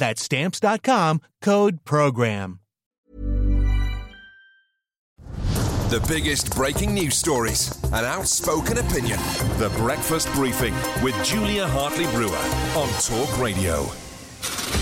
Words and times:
That's 0.00 0.22
stamps.com 0.22 1.20
code 1.42 1.84
PROGRAM. 1.84 2.58
The 5.90 6.04
biggest 6.08 6.54
breaking 6.54 6.94
news 6.94 7.16
stories, 7.16 7.82
an 7.86 8.04
outspoken 8.04 8.78
opinion. 8.78 9.18
The 9.58 9.72
Breakfast 9.76 10.32
Briefing 10.34 10.74
with 11.02 11.14
Julia 11.24 11.66
Hartley 11.66 12.06
Brewer 12.06 12.30
on 12.80 12.88
Talk 13.02 13.38
Radio. 13.38 13.86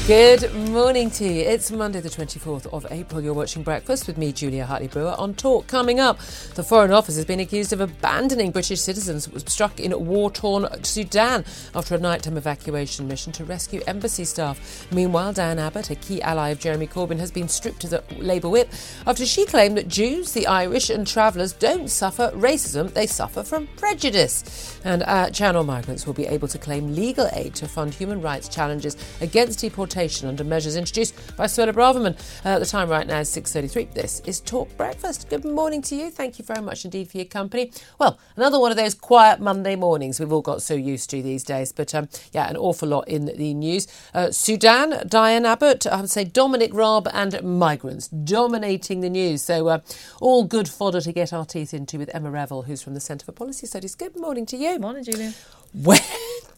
Good 0.08 0.54
morning 0.54 1.10
to 1.10 1.24
you. 1.24 1.42
It's 1.42 1.70
Monday, 1.70 2.00
the 2.00 2.08
24th 2.08 2.64
of 2.72 2.86
April. 2.90 3.20
You're 3.20 3.34
watching 3.34 3.62
Breakfast 3.62 4.06
with 4.06 4.16
me, 4.16 4.32
Julia 4.32 4.64
Hartley 4.64 4.88
Brewer, 4.88 5.14
on 5.18 5.34
Talk. 5.34 5.66
Coming 5.66 6.00
up, 6.00 6.18
the 6.54 6.62
Foreign 6.62 6.92
Office 6.92 7.16
has 7.16 7.26
been 7.26 7.40
accused 7.40 7.74
of 7.74 7.82
abandoning 7.82 8.50
British 8.50 8.80
citizens 8.80 9.28
struck 9.52 9.78
in 9.78 10.06
war 10.06 10.30
torn 10.30 10.66
Sudan 10.82 11.44
after 11.74 11.94
a 11.94 11.98
nighttime 11.98 12.38
evacuation 12.38 13.06
mission 13.06 13.34
to 13.34 13.44
rescue 13.44 13.82
embassy 13.86 14.24
staff. 14.24 14.90
Meanwhile, 14.90 15.34
Diane 15.34 15.58
Abbott, 15.58 15.90
a 15.90 15.94
key 15.94 16.22
ally 16.22 16.48
of 16.48 16.58
Jeremy 16.58 16.86
Corbyn, 16.86 17.18
has 17.18 17.30
been 17.30 17.46
stripped 17.46 17.84
of 17.84 17.90
the 17.90 18.02
Labour 18.16 18.48
whip 18.48 18.70
after 19.06 19.26
she 19.26 19.44
claimed 19.44 19.76
that 19.76 19.88
Jews, 19.88 20.32
the 20.32 20.46
Irish, 20.46 20.88
and 20.88 21.06
travellers 21.06 21.52
don't 21.52 21.90
suffer 21.90 22.30
racism, 22.34 22.94
they 22.94 23.06
suffer 23.06 23.42
from 23.42 23.66
prejudice. 23.76 24.80
And 24.86 25.02
uh, 25.02 25.28
channel 25.28 25.64
migrants 25.64 26.06
will 26.06 26.14
be 26.14 26.26
able 26.28 26.48
to 26.48 26.56
claim 26.56 26.94
legal 26.94 27.28
aid 27.34 27.54
to 27.56 27.68
fund 27.68 27.92
human 27.92 28.22
rights 28.22 28.48
challenges 28.48 28.96
against 29.20 29.58
deportation 29.60 29.97
under 29.98 30.44
measures 30.44 30.76
introduced 30.76 31.12
by 31.36 31.46
Suella 31.46 31.72
Braverman. 31.72 32.16
Uh, 32.44 32.60
the 32.60 32.66
time 32.66 32.88
right 32.88 33.04
now 33.04 33.18
is 33.18 33.28
6.33. 33.30 33.94
This 33.94 34.20
is 34.20 34.40
Talk 34.40 34.76
Breakfast. 34.76 35.28
Good 35.28 35.44
morning 35.44 35.82
to 35.82 35.96
you. 35.96 36.08
Thank 36.08 36.38
you 36.38 36.44
very 36.44 36.62
much 36.62 36.84
indeed 36.84 37.10
for 37.10 37.16
your 37.16 37.26
company. 37.26 37.72
Well, 37.98 38.16
another 38.36 38.60
one 38.60 38.70
of 38.70 38.76
those 38.76 38.94
quiet 38.94 39.40
Monday 39.40 39.74
mornings 39.74 40.20
we've 40.20 40.32
all 40.32 40.40
got 40.40 40.62
so 40.62 40.74
used 40.74 41.10
to 41.10 41.20
these 41.20 41.42
days. 41.42 41.72
But 41.72 41.96
um, 41.96 42.08
yeah, 42.32 42.48
an 42.48 42.56
awful 42.56 42.88
lot 42.88 43.08
in 43.08 43.24
the 43.24 43.54
news. 43.54 43.88
Uh, 44.14 44.30
Sudan, 44.30 45.04
Diane 45.08 45.44
Abbott, 45.44 45.84
I 45.84 46.00
would 46.00 46.10
say 46.10 46.22
Dominic 46.22 46.72
Raab 46.72 47.08
and 47.12 47.42
migrants 47.42 48.06
dominating 48.06 49.00
the 49.00 49.10
news. 49.10 49.42
So 49.42 49.66
uh, 49.66 49.80
all 50.20 50.44
good 50.44 50.68
fodder 50.68 51.00
to 51.00 51.12
get 51.12 51.32
our 51.32 51.44
teeth 51.44 51.74
into 51.74 51.98
with 51.98 52.14
Emma 52.14 52.30
Revell, 52.30 52.62
who's 52.62 52.82
from 52.82 52.94
the 52.94 53.00
Centre 53.00 53.24
for 53.24 53.32
Policy 53.32 53.66
Studies. 53.66 53.96
Good 53.96 54.14
morning 54.14 54.46
to 54.46 54.56
you. 54.56 54.78
Morning, 54.78 55.02
Julia. 55.02 55.32
Where 55.74 55.98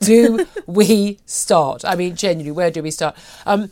do 0.00 0.46
we 0.66 1.18
start? 1.26 1.84
I 1.84 1.94
mean, 1.94 2.16
genuinely, 2.16 2.52
where 2.52 2.70
do 2.70 2.82
we 2.82 2.90
start? 2.90 3.16
Um, 3.46 3.70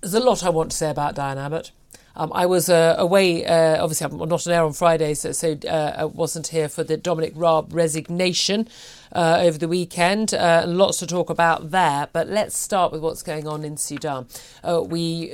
there's 0.00 0.14
a 0.14 0.20
lot 0.20 0.44
I 0.44 0.50
want 0.50 0.70
to 0.70 0.76
say 0.76 0.90
about 0.90 1.14
Diane 1.14 1.38
Abbott. 1.38 1.72
Um, 2.16 2.32
I 2.34 2.46
was 2.46 2.68
uh, 2.68 2.96
away, 2.98 3.46
uh, 3.46 3.82
obviously, 3.82 4.06
I'm 4.06 4.18
not 4.28 4.44
on 4.44 4.52
air 4.52 4.64
on 4.64 4.72
Friday, 4.72 5.14
so, 5.14 5.30
so 5.30 5.56
uh, 5.68 5.94
I 5.98 6.04
wasn't 6.04 6.48
here 6.48 6.68
for 6.68 6.82
the 6.82 6.96
Dominic 6.96 7.32
Raab 7.36 7.72
resignation 7.72 8.68
uh, 9.12 9.38
over 9.40 9.56
the 9.56 9.68
weekend. 9.68 10.34
Uh, 10.34 10.64
lots 10.66 10.98
to 10.98 11.06
talk 11.06 11.30
about 11.30 11.70
there, 11.70 12.08
but 12.12 12.28
let's 12.28 12.58
start 12.58 12.90
with 12.90 13.02
what's 13.02 13.22
going 13.22 13.46
on 13.46 13.64
in 13.64 13.76
Sudan. 13.76 14.26
Uh, 14.64 14.82
we 14.84 15.32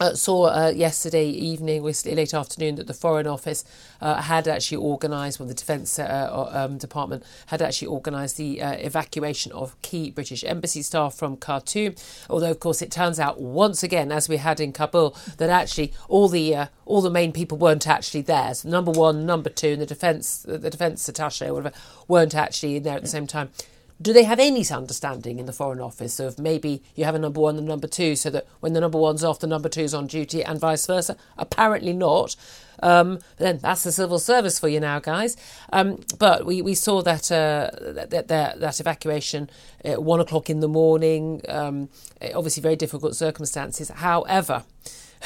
uh, 0.00 0.14
saw 0.14 0.46
uh, 0.46 0.72
yesterday 0.74 1.28
evening, 1.28 1.82
late 1.82 2.34
afternoon, 2.34 2.76
that 2.76 2.86
the 2.86 2.94
Foreign 2.94 3.26
Office 3.26 3.64
uh, 4.00 4.22
had 4.22 4.46
actually 4.48 4.78
organised, 4.78 5.38
well, 5.40 5.48
the 5.48 5.54
Defence 5.54 5.98
uh, 5.98 6.50
um, 6.52 6.78
Department 6.78 7.24
had 7.46 7.62
actually 7.62 7.88
organised 7.88 8.36
the 8.36 8.62
uh, 8.62 8.72
evacuation 8.72 9.52
of 9.52 9.80
key 9.82 10.10
British 10.10 10.44
embassy 10.44 10.82
staff 10.82 11.14
from 11.14 11.36
Khartoum. 11.36 11.94
Although, 12.28 12.50
of 12.50 12.60
course, 12.60 12.82
it 12.82 12.90
turns 12.90 13.18
out 13.18 13.40
once 13.40 13.82
again, 13.82 14.12
as 14.12 14.28
we 14.28 14.36
had 14.36 14.60
in 14.60 14.72
Kabul, 14.72 15.16
that 15.38 15.50
actually 15.50 15.92
all 16.08 16.28
the 16.28 16.54
uh, 16.54 16.66
all 16.84 17.00
the 17.00 17.10
main 17.10 17.32
people 17.32 17.58
weren't 17.58 17.86
actually 17.86 18.22
there. 18.22 18.54
So 18.54 18.68
number 18.68 18.90
one, 18.90 19.26
number 19.26 19.50
two, 19.50 19.68
and 19.68 19.82
the 19.82 19.86
defence 19.86 20.42
the 20.42 20.70
defence 20.70 21.08
attaché 21.08 21.50
whatever 21.52 21.76
weren't 22.08 22.34
actually 22.34 22.76
in 22.76 22.82
there 22.82 22.96
at 22.96 23.02
the 23.02 23.08
same 23.08 23.26
time 23.26 23.50
do 24.00 24.12
they 24.12 24.24
have 24.24 24.38
any 24.38 24.64
understanding 24.70 25.38
in 25.38 25.46
the 25.46 25.52
Foreign 25.52 25.80
Office 25.80 26.20
of 26.20 26.38
maybe 26.38 26.82
you 26.94 27.04
have 27.04 27.14
a 27.14 27.18
number 27.18 27.40
one 27.40 27.56
and 27.56 27.66
number 27.66 27.86
two 27.86 28.14
so 28.14 28.28
that 28.30 28.46
when 28.60 28.74
the 28.74 28.80
number 28.80 28.98
one's 28.98 29.24
off, 29.24 29.40
the 29.40 29.46
number 29.46 29.68
two's 29.68 29.94
on 29.94 30.06
duty 30.06 30.44
and 30.44 30.60
vice 30.60 30.86
versa? 30.86 31.16
Apparently 31.38 31.92
not. 31.92 32.36
Um, 32.82 33.20
then 33.38 33.58
that's 33.58 33.84
the 33.84 33.92
civil 33.92 34.18
service 34.18 34.58
for 34.58 34.68
you 34.68 34.80
now, 34.80 34.98
guys. 34.98 35.36
Um, 35.72 36.00
but 36.18 36.44
we, 36.44 36.60
we 36.60 36.74
saw 36.74 37.00
that, 37.02 37.32
uh, 37.32 37.70
that, 37.80 38.28
that, 38.28 38.60
that 38.60 38.80
evacuation 38.80 39.48
at 39.84 40.02
one 40.02 40.20
o'clock 40.20 40.50
in 40.50 40.60
the 40.60 40.68
morning, 40.68 41.40
um, 41.48 41.88
obviously 42.34 42.62
very 42.62 42.76
difficult 42.76 43.16
circumstances. 43.16 43.88
However, 43.88 44.64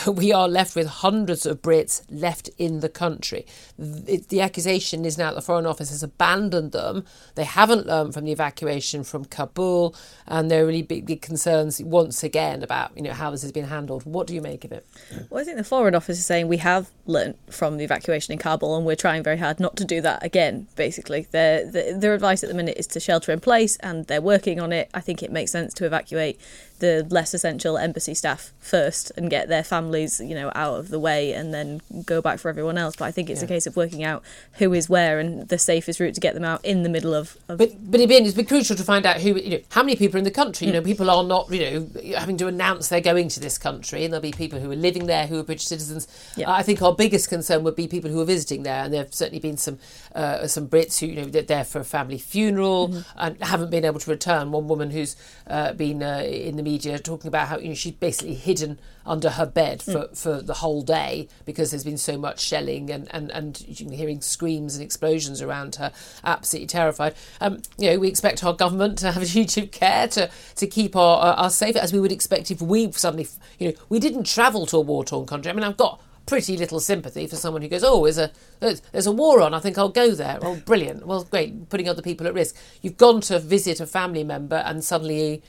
we 0.06 0.32
are 0.32 0.48
left 0.48 0.76
with 0.76 0.86
hundreds 0.86 1.46
of 1.46 1.62
Brits 1.62 2.02
left 2.10 2.50
in 2.58 2.80
the 2.80 2.88
country. 2.88 3.46
The, 3.78 4.24
the, 4.28 4.40
accusation 4.40 5.04
is 5.04 5.18
now 5.18 5.30
that 5.30 5.34
the 5.34 5.42
Foreign 5.42 5.66
Office 5.66 5.90
has 5.90 6.02
abandoned 6.02 6.72
them. 6.72 7.04
They 7.34 7.44
haven't 7.44 7.86
learned 7.86 8.14
from 8.14 8.24
the 8.24 8.32
evacuation 8.32 9.04
from 9.04 9.24
Kabul, 9.24 9.94
and 10.26 10.50
there 10.50 10.62
are 10.62 10.66
really 10.66 10.82
big, 10.82 11.06
big 11.06 11.22
concerns 11.22 11.82
once 11.82 12.22
again 12.22 12.62
about 12.62 12.96
you 12.96 13.02
know 13.02 13.12
how 13.12 13.30
this 13.30 13.42
has 13.42 13.52
been 13.52 13.66
handled. 13.66 14.04
What 14.04 14.26
do 14.26 14.34
you 14.34 14.40
make 14.40 14.64
of 14.64 14.72
it? 14.72 14.86
Well, 15.28 15.40
I 15.40 15.44
think 15.44 15.56
the 15.56 15.64
Foreign 15.64 15.94
Office 15.94 16.18
is 16.18 16.26
saying 16.26 16.48
we 16.48 16.58
have 16.58 16.90
learned 17.06 17.36
from 17.50 17.76
the 17.76 17.84
evacuation 17.84 18.32
in 18.32 18.38
Kabul, 18.38 18.76
and 18.76 18.86
we're 18.86 18.96
trying 18.96 19.22
very 19.22 19.38
hard 19.38 19.60
not 19.60 19.76
to 19.76 19.84
do 19.84 20.00
that 20.00 20.24
again. 20.24 20.68
Basically, 20.76 21.26
their 21.30 21.64
their 21.66 22.14
advice 22.14 22.42
at 22.42 22.48
the 22.48 22.54
minute 22.54 22.76
is 22.78 22.86
to 22.88 23.00
shelter 23.00 23.32
in 23.32 23.40
place, 23.40 23.76
and 23.78 24.06
they're 24.06 24.20
working 24.20 24.60
on 24.60 24.72
it. 24.72 24.90
I 24.94 25.00
think 25.00 25.22
it 25.22 25.32
makes 25.32 25.50
sense 25.50 25.74
to 25.74 25.86
evacuate 25.86 26.40
the 26.80 27.06
less 27.10 27.32
essential 27.32 27.78
embassy 27.78 28.14
staff 28.14 28.52
first 28.58 29.12
and 29.16 29.30
get 29.30 29.48
their 29.48 29.62
families, 29.62 29.89
you 30.20 30.34
know, 30.34 30.50
out 30.54 30.78
of 30.78 30.88
the 30.88 30.98
way 30.98 31.32
and 31.32 31.52
then 31.52 31.80
go 32.04 32.20
back 32.20 32.38
for 32.38 32.48
everyone 32.48 32.78
else. 32.78 32.96
But 32.96 33.06
I 33.06 33.10
think 33.10 33.30
it's 33.30 33.40
yeah. 33.40 33.46
a 33.46 33.48
case 33.48 33.66
of 33.66 33.76
working 33.76 34.04
out 34.04 34.22
who 34.54 34.72
is 34.72 34.88
where 34.88 35.18
and 35.18 35.48
the 35.48 35.58
safest 35.58 36.00
route 36.00 36.14
to 36.14 36.20
get 36.20 36.34
them 36.34 36.44
out 36.44 36.64
in 36.64 36.82
the 36.82 36.88
middle 36.88 37.14
of. 37.14 37.36
of 37.48 37.58
but 37.58 37.72
but 37.90 38.00
it's 38.00 38.34
been 38.34 38.46
crucial 38.46 38.76
to 38.76 38.84
find 38.84 39.06
out 39.06 39.20
who 39.20 39.36
you 39.36 39.50
know 39.50 39.60
how 39.70 39.82
many 39.82 39.96
people 39.96 40.16
are 40.16 40.18
in 40.18 40.24
the 40.24 40.30
country. 40.30 40.66
You 40.66 40.72
know, 40.72 40.82
people 40.82 41.10
are 41.10 41.24
not 41.24 41.50
you 41.50 41.60
know 41.60 42.14
having 42.16 42.36
to 42.38 42.46
announce 42.46 42.88
they're 42.88 43.00
going 43.00 43.28
to 43.28 43.40
this 43.40 43.58
country, 43.58 44.04
and 44.04 44.12
there'll 44.12 44.22
be 44.22 44.32
people 44.32 44.58
who 44.58 44.70
are 44.70 44.76
living 44.76 45.06
there 45.06 45.26
who 45.26 45.38
are 45.38 45.42
British 45.42 45.66
citizens. 45.66 46.08
Yeah. 46.36 46.50
I 46.50 46.62
think 46.62 46.82
our 46.82 46.94
biggest 46.94 47.28
concern 47.28 47.62
would 47.64 47.76
be 47.76 47.88
people 47.88 48.10
who 48.10 48.20
are 48.20 48.24
visiting 48.24 48.62
there, 48.62 48.84
and 48.84 48.92
there 48.92 49.02
have 49.02 49.14
certainly 49.14 49.40
been 49.40 49.56
some 49.56 49.78
uh, 50.14 50.46
some 50.46 50.68
Brits 50.68 50.98
who 51.00 51.06
you 51.06 51.16
know 51.16 51.24
they're 51.24 51.42
there 51.42 51.64
for 51.64 51.80
a 51.80 51.84
family 51.84 52.18
funeral 52.18 52.88
mm-hmm. 52.88 53.00
and 53.16 53.42
haven't 53.42 53.70
been 53.70 53.84
able 53.84 54.00
to 54.00 54.10
return. 54.10 54.52
One 54.52 54.68
woman 54.68 54.90
who's 54.90 55.16
uh, 55.46 55.72
been 55.72 56.02
uh, 56.02 56.22
in 56.24 56.56
the 56.56 56.62
media 56.62 56.98
talking 56.98 57.28
about 57.28 57.48
how 57.48 57.58
you 57.58 57.68
know 57.68 57.74
she's 57.74 57.92
basically 57.92 58.34
hidden 58.34 58.78
under 59.06 59.30
her 59.30 59.46
bed 59.46 59.79
for, 59.82 59.92
mm. 59.92 60.16
for 60.16 60.42
the 60.42 60.54
whole 60.54 60.82
day 60.82 61.28
because 61.44 61.70
there's 61.70 61.84
been 61.84 61.98
so 61.98 62.16
much 62.16 62.40
shelling 62.40 62.90
and, 62.90 63.08
and, 63.14 63.30
and 63.30 63.56
hearing 63.56 64.20
screams 64.20 64.74
and 64.76 64.84
explosions 64.84 65.42
around 65.42 65.76
her, 65.76 65.92
absolutely 66.24 66.66
terrified. 66.66 67.14
Um, 67.40 67.62
you 67.78 67.90
know, 67.90 67.98
we 67.98 68.08
expect 68.08 68.44
our 68.44 68.54
government 68.54 68.98
to 68.98 69.12
have 69.12 69.22
a 69.22 69.26
duty 69.40 69.62
of 69.62 69.70
care 69.70 70.08
to, 70.08 70.30
to 70.56 70.66
keep 70.66 70.96
our, 70.96 71.22
uh, 71.22 71.42
us 71.42 71.56
safe, 71.56 71.76
as 71.76 71.92
we 71.92 72.00
would 72.00 72.12
expect 72.12 72.50
if 72.50 72.60
we 72.60 72.90
suddenly, 72.92 73.26
you 73.58 73.68
know, 73.68 73.74
we 73.88 73.98
didn't 73.98 74.24
travel 74.24 74.66
to 74.66 74.76
a 74.76 74.80
war 74.80 75.04
torn 75.04 75.26
country. 75.26 75.50
I 75.50 75.54
mean, 75.54 75.64
I've 75.64 75.76
got 75.76 76.00
pretty 76.30 76.56
little 76.56 76.78
sympathy 76.78 77.26
for 77.26 77.34
someone 77.34 77.60
who 77.60 77.68
goes, 77.68 77.82
"Oh, 77.82 78.04
there's 78.04 78.16
a 78.16 78.30
there's 78.60 79.06
a 79.06 79.12
war 79.12 79.40
on. 79.40 79.52
I 79.52 79.58
think 79.58 79.76
I'll 79.76 79.88
go 79.88 80.12
there." 80.12 80.38
Oh, 80.40 80.56
brilliant. 80.64 81.04
Well, 81.06 81.24
great. 81.24 81.68
Putting 81.68 81.88
other 81.88 82.02
people 82.02 82.26
at 82.26 82.34
risk. 82.34 82.54
You've 82.82 82.96
gone 82.96 83.20
to 83.22 83.40
visit 83.40 83.80
a 83.80 83.86
family 83.86 84.22
member, 84.22 84.56
and 84.56 84.84
suddenly 84.84 85.42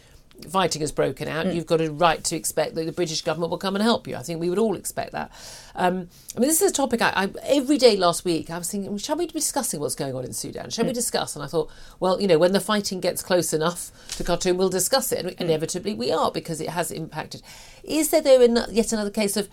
fighting 0.49 0.81
has 0.81 0.91
broken 0.91 1.27
out, 1.27 1.45
Mm. 1.45 1.55
you've 1.55 1.65
got 1.67 1.81
a 1.81 1.91
right 1.91 2.23
to 2.23 2.35
expect 2.35 2.73
that 2.75 2.85
the 2.85 2.91
British 2.91 3.21
government 3.21 3.51
will 3.51 3.57
come 3.59 3.75
and 3.75 3.83
help 3.83 4.07
you. 4.07 4.15
I 4.15 4.23
think 4.23 4.39
we 4.39 4.49
would 4.49 4.57
all 4.57 4.75
expect 4.75 5.11
that. 5.11 5.31
Um, 5.75 6.07
I 6.35 6.39
mean, 6.39 6.49
this 6.49 6.61
is 6.61 6.71
a 6.71 6.73
topic 6.73 7.01
I, 7.01 7.11
I 7.15 7.29
every 7.43 7.77
day 7.77 7.95
last 7.95 8.25
week 8.25 8.49
I 8.49 8.57
was 8.57 8.69
thinking, 8.71 8.97
shall 8.97 9.15
we 9.17 9.27
be 9.27 9.33
discussing 9.33 9.79
what's 9.79 9.93
going 9.95 10.15
on 10.15 10.25
in 10.25 10.33
Sudan? 10.33 10.69
Shall 10.71 10.85
Mm. 10.85 10.89
we 10.89 10.93
discuss? 10.93 11.35
And 11.35 11.43
I 11.43 11.47
thought, 11.47 11.69
well, 11.99 12.19
you 12.19 12.27
know, 12.27 12.37
when 12.39 12.53
the 12.53 12.59
fighting 12.59 12.99
gets 13.01 13.21
close 13.21 13.53
enough 13.53 13.91
to 14.17 14.23
Khartoum, 14.23 14.57
we'll 14.57 14.69
discuss 14.69 15.11
it. 15.11 15.23
Mm. 15.25 15.29
And 15.29 15.41
inevitably, 15.41 15.93
we 15.93 16.11
are 16.11 16.31
because 16.31 16.59
it 16.59 16.69
has 16.69 16.89
impacted. 16.91 17.41
Is 17.83 18.09
there 18.09 18.21
though 18.21 18.41
an- 18.41 18.65
yet 18.71 18.91
another 18.91 19.11
case 19.11 19.37
of, 19.37 19.47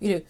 you 0.00 0.10
know, 0.14 0.20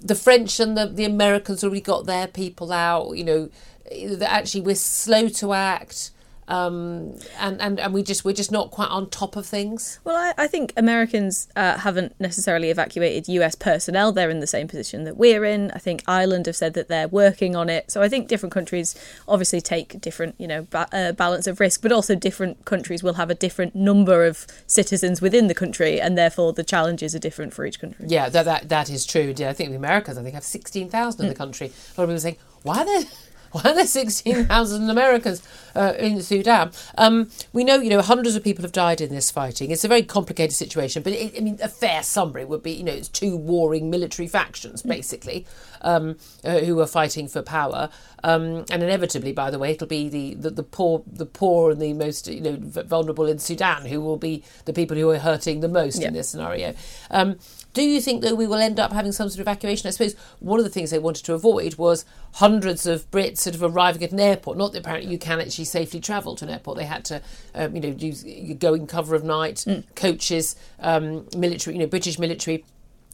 the 0.00 0.14
French 0.14 0.60
and 0.60 0.76
the, 0.78 0.86
the 0.86 1.04
Americans 1.04 1.64
already 1.64 1.80
got 1.80 2.06
their 2.06 2.28
people 2.28 2.70
out. 2.72 3.16
You 3.16 3.24
know, 3.24 3.48
that 3.90 4.30
actually 4.30 4.60
we're 4.60 4.74
slow 4.76 5.28
to 5.28 5.52
act, 5.54 6.10
um, 6.48 7.18
and, 7.38 7.60
and 7.60 7.78
and 7.78 7.94
we 7.94 8.02
just 8.02 8.24
we're 8.24 8.32
just 8.32 8.50
not 8.50 8.70
quite 8.70 8.88
on 8.88 9.08
top 9.10 9.36
of 9.36 9.46
things. 9.46 10.00
Well, 10.04 10.16
I, 10.16 10.44
I 10.44 10.46
think 10.46 10.72
Americans 10.76 11.48
uh, 11.54 11.78
haven't 11.78 12.18
necessarily 12.18 12.70
evacuated 12.70 13.28
US 13.28 13.54
personnel. 13.54 14.12
They're 14.12 14.30
in 14.30 14.40
the 14.40 14.46
same 14.46 14.66
position 14.66 15.04
that 15.04 15.16
we're 15.16 15.44
in. 15.44 15.70
I 15.72 15.78
think 15.78 16.02
Ireland 16.08 16.46
have 16.46 16.56
said 16.56 16.74
that 16.74 16.88
they're 16.88 17.08
working 17.08 17.54
on 17.54 17.68
it. 17.68 17.90
So 17.90 18.02
I 18.02 18.08
think 18.08 18.28
different 18.28 18.52
countries 18.52 18.94
obviously 19.28 19.60
take 19.60 20.00
different, 20.00 20.34
you 20.38 20.48
know, 20.48 20.66
ba- 20.70 20.88
uh, 20.92 21.12
balance 21.12 21.46
of 21.46 21.60
risk, 21.60 21.82
but 21.82 21.92
also 21.92 22.14
different 22.14 22.64
countries 22.64 23.02
will 23.02 23.14
have 23.14 23.30
a 23.30 23.34
different 23.34 23.74
number 23.74 24.24
of 24.24 24.46
citizens 24.66 25.20
within 25.20 25.48
the 25.48 25.54
country, 25.54 26.00
and 26.00 26.16
therefore 26.16 26.52
the 26.54 26.64
challenges 26.64 27.14
are 27.14 27.18
different 27.18 27.52
for 27.52 27.66
each 27.66 27.78
country. 27.78 28.06
Yeah, 28.08 28.30
that 28.30 28.44
that, 28.44 28.68
that 28.70 28.90
is 28.90 29.04
true. 29.04 29.34
Yeah, 29.36 29.50
I 29.50 29.52
think 29.52 29.70
the 29.70 29.76
Americans 29.76 30.16
I 30.16 30.22
think 30.22 30.34
have 30.34 30.44
sixteen 30.44 30.88
thousand 30.88 31.26
in 31.26 31.28
the 31.28 31.34
country. 31.34 31.66
A 31.66 32.00
lot 32.00 32.04
of 32.04 32.10
people 32.10 32.20
saying, 32.20 32.36
why 32.62 32.80
are 32.80 32.84
there 32.84 33.04
why 33.52 33.62
are 33.64 33.74
there 33.74 33.86
sixteen 33.86 34.44
thousand 34.46 34.88
Americans 34.90 35.42
uh, 35.74 35.94
in 35.98 36.22
Sudan? 36.22 36.70
Um, 36.96 37.30
we 37.52 37.64
know 37.64 37.76
you 37.76 37.90
know 37.90 38.02
hundreds 38.02 38.36
of 38.36 38.44
people 38.44 38.62
have 38.62 38.72
died 38.72 39.00
in 39.00 39.10
this 39.10 39.30
fighting. 39.30 39.70
It's 39.70 39.84
a 39.84 39.88
very 39.88 40.02
complicated 40.02 40.54
situation, 40.54 41.02
but 41.02 41.12
it, 41.12 41.34
I 41.36 41.40
mean 41.40 41.58
a 41.62 41.68
fair 41.68 42.02
summary 42.02 42.44
would 42.44 42.62
be 42.62 42.72
you 42.72 42.84
know 42.84 42.92
it's 42.92 43.08
two 43.08 43.36
warring 43.36 43.90
military 43.90 44.28
factions 44.28 44.82
basically 44.82 45.46
um, 45.82 46.16
uh, 46.44 46.58
who 46.60 46.78
are 46.80 46.86
fighting 46.86 47.28
for 47.28 47.42
power, 47.42 47.88
um, 48.24 48.64
and 48.70 48.82
inevitably, 48.82 49.32
by 49.32 49.50
the 49.50 49.58
way, 49.58 49.72
it'll 49.72 49.86
be 49.86 50.08
the, 50.08 50.34
the, 50.34 50.50
the 50.50 50.62
poor 50.62 51.02
the 51.06 51.26
poor 51.26 51.70
and 51.70 51.80
the 51.80 51.92
most 51.94 52.28
you 52.28 52.40
know 52.40 52.56
vulnerable 52.60 53.26
in 53.26 53.38
Sudan 53.38 53.86
who 53.86 54.00
will 54.00 54.16
be 54.16 54.42
the 54.64 54.72
people 54.72 54.96
who 54.96 55.08
are 55.10 55.18
hurting 55.18 55.60
the 55.60 55.68
most 55.68 56.00
Yeah. 56.00 56.08
in 56.08 56.14
this 56.14 56.28
scenario. 56.28 56.74
Um, 57.10 57.38
do 57.74 57.82
you 57.82 58.00
think 58.00 58.22
that 58.22 58.36
we 58.36 58.46
will 58.46 58.56
end 58.58 58.80
up 58.80 58.92
having 58.92 59.12
some 59.12 59.28
sort 59.28 59.36
of 59.36 59.40
evacuation? 59.42 59.86
I 59.86 59.90
suppose 59.90 60.16
one 60.40 60.58
of 60.58 60.64
the 60.64 60.70
things 60.70 60.90
they 60.90 60.98
wanted 60.98 61.24
to 61.26 61.34
avoid 61.34 61.76
was 61.76 62.04
hundreds 62.34 62.86
of 62.86 63.08
Brits 63.12 63.37
sort 63.38 63.54
of 63.54 63.62
arriving 63.62 64.02
at 64.02 64.12
an 64.12 64.20
airport. 64.20 64.58
Not 64.58 64.72
that 64.72 64.80
apparently 64.80 65.10
you 65.10 65.18
can 65.18 65.40
actually 65.40 65.64
safely 65.64 66.00
travel 66.00 66.34
to 66.36 66.44
an 66.44 66.50
airport. 66.50 66.78
They 66.78 66.84
had 66.84 67.04
to, 67.06 67.22
um, 67.54 67.74
you 67.74 67.80
know, 67.80 67.88
use, 67.88 68.24
go 68.58 68.74
in 68.74 68.86
cover 68.86 69.14
of 69.14 69.24
night, 69.24 69.64
coaches, 69.94 70.56
um, 70.80 71.26
military, 71.36 71.76
you 71.76 71.80
know, 71.80 71.86
British 71.88 72.18
military 72.18 72.64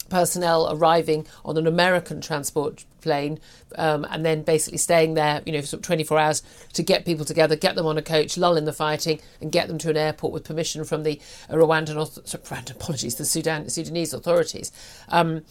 personnel 0.08 0.68
arriving 0.70 1.26
on 1.44 1.56
an 1.56 1.66
American 1.66 2.20
transport 2.20 2.84
plane 3.00 3.38
um, 3.76 4.06
and 4.10 4.24
then 4.24 4.42
basically 4.42 4.78
staying 4.78 5.14
there, 5.14 5.42
you 5.46 5.52
know, 5.52 5.60
for 5.60 5.66
sort 5.66 5.80
of 5.80 5.86
24 5.86 6.18
hours 6.18 6.42
to 6.72 6.82
get 6.82 7.04
people 7.04 7.24
together, 7.24 7.56
get 7.56 7.74
them 7.74 7.86
on 7.86 7.98
a 7.98 8.02
coach, 8.02 8.36
lull 8.36 8.56
in 8.56 8.64
the 8.64 8.72
fighting, 8.72 9.20
and 9.40 9.52
get 9.52 9.68
them 9.68 9.78
to 9.78 9.90
an 9.90 9.96
airport 9.96 10.32
with 10.32 10.44
permission 10.44 10.84
from 10.84 11.02
the 11.02 11.20
Rwandan, 11.48 11.96
auth- 11.96 12.26
sorry, 12.26 12.44
Rwandan 12.44 12.70
apologies, 12.76 13.16
the 13.16 13.24
Sudan, 13.24 13.68
Sudanese 13.68 14.12
authorities. 14.12 14.72
Um, 15.08 15.42